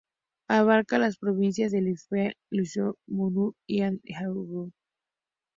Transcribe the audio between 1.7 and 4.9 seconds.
de Lieja, Luxemburgo, Namur y Hainaut.